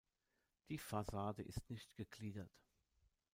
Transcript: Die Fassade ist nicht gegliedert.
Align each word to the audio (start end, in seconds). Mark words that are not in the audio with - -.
Die 0.69 0.79
Fassade 0.79 1.43
ist 1.43 1.69
nicht 1.69 1.93
gegliedert. 1.95 2.49